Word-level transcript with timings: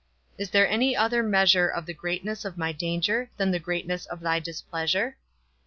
Is 0.39 0.49
there 0.49 0.67
any 0.67 0.95
other 0.97 1.21
measure 1.21 1.67
of 1.67 1.85
the 1.85 1.93
greatness 1.93 2.43
of 2.43 2.57
my 2.57 2.71
danger, 2.71 3.29
than 3.37 3.51
the 3.51 3.59
greatness 3.59 4.07
of 4.07 4.19
thy 4.19 4.39
displeasure? 4.39 5.15